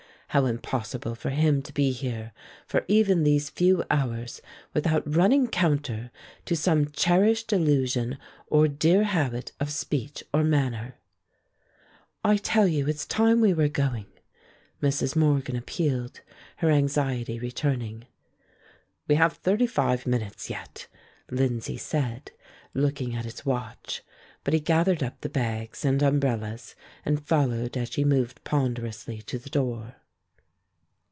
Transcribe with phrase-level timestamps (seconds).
[0.33, 2.31] How impossible for him to be here
[2.65, 4.41] for even these few hours
[4.73, 6.09] without running counter
[6.45, 8.17] to some cherished illusion
[8.47, 10.95] or dear habit of speech or manner.
[12.23, 14.05] "I tell you it's time we were going,"
[14.81, 15.17] Mrs.
[15.17, 16.21] Morgan appealed,
[16.59, 18.05] her anxiety returning.
[19.09, 20.87] "We have thirty five minutes yet,"
[21.29, 22.31] Lindsay said,
[22.73, 24.01] looking at his watch;
[24.45, 26.73] but he gathered up the bags and umbrellas
[27.03, 29.97] and followed as she moved ponderously to the door.